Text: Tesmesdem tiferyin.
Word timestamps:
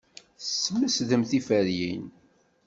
Tesmesdem 0.39 1.23
tiferyin. 1.29 2.05